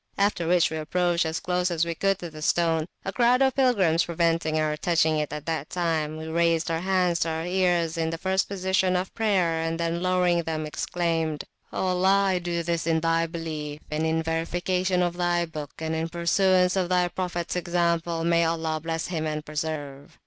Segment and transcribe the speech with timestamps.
[0.17, 2.87] After which we approached as close as we could to the stone.
[3.05, 7.29] A crowd of pilgrims preventing our touching it that time, we raised our hands to
[7.29, 12.25] our ears, in the first position of prayer, and then lowering them, exclaimed, O Allah
[12.29, 16.75] (I do this), in Thy Belief, and in verification of Thy Book, and in Pursuance
[16.75, 20.17] of Thy Prophets Examplemay Allah bless Him and preserve!